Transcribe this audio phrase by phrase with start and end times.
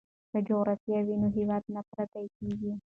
[0.31, 2.71] که جغرافیه وي نو هیواد نه پردی کیږي.